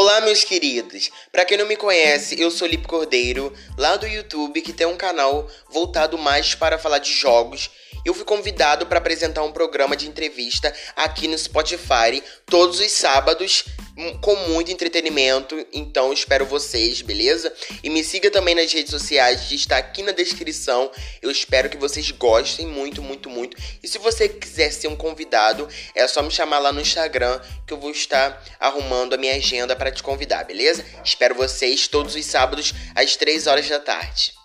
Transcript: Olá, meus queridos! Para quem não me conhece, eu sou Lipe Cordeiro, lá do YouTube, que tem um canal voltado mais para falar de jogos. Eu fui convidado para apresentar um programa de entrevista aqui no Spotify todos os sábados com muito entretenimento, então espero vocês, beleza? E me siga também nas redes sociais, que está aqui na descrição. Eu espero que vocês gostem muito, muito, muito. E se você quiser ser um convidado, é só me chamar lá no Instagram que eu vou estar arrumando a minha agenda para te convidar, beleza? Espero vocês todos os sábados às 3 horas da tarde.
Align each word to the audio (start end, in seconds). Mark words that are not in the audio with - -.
Olá, 0.00 0.20
meus 0.20 0.44
queridos! 0.44 1.10
Para 1.32 1.44
quem 1.44 1.58
não 1.58 1.66
me 1.66 1.76
conhece, 1.76 2.40
eu 2.40 2.52
sou 2.52 2.68
Lipe 2.68 2.86
Cordeiro, 2.86 3.52
lá 3.76 3.96
do 3.96 4.06
YouTube, 4.06 4.60
que 4.60 4.72
tem 4.72 4.86
um 4.86 4.96
canal 4.96 5.50
voltado 5.68 6.16
mais 6.16 6.54
para 6.54 6.78
falar 6.78 7.00
de 7.00 7.12
jogos. 7.12 7.68
Eu 8.04 8.14
fui 8.14 8.24
convidado 8.24 8.86
para 8.86 8.98
apresentar 8.98 9.42
um 9.42 9.50
programa 9.50 9.96
de 9.96 10.08
entrevista 10.08 10.72
aqui 10.94 11.26
no 11.26 11.36
Spotify 11.36 12.22
todos 12.46 12.78
os 12.78 12.92
sábados 12.92 13.64
com 14.20 14.36
muito 14.48 14.70
entretenimento, 14.70 15.66
então 15.72 16.12
espero 16.12 16.46
vocês, 16.46 17.02
beleza? 17.02 17.52
E 17.82 17.90
me 17.90 18.04
siga 18.04 18.30
também 18.30 18.54
nas 18.54 18.72
redes 18.72 18.90
sociais, 18.90 19.42
que 19.42 19.54
está 19.54 19.76
aqui 19.76 20.02
na 20.02 20.12
descrição. 20.12 20.90
Eu 21.20 21.30
espero 21.30 21.68
que 21.68 21.76
vocês 21.76 22.10
gostem 22.12 22.66
muito, 22.66 23.02
muito, 23.02 23.28
muito. 23.28 23.56
E 23.82 23.88
se 23.88 23.98
você 23.98 24.28
quiser 24.28 24.72
ser 24.72 24.88
um 24.88 24.96
convidado, 24.96 25.68
é 25.94 26.06
só 26.06 26.22
me 26.22 26.30
chamar 26.30 26.60
lá 26.60 26.72
no 26.72 26.80
Instagram 26.80 27.40
que 27.66 27.72
eu 27.72 27.80
vou 27.80 27.90
estar 27.90 28.42
arrumando 28.60 29.14
a 29.14 29.18
minha 29.18 29.34
agenda 29.34 29.74
para 29.74 29.90
te 29.90 30.02
convidar, 30.02 30.44
beleza? 30.44 30.84
Espero 31.04 31.34
vocês 31.34 31.88
todos 31.88 32.14
os 32.14 32.24
sábados 32.24 32.72
às 32.94 33.16
3 33.16 33.46
horas 33.46 33.68
da 33.68 33.80
tarde. 33.80 34.37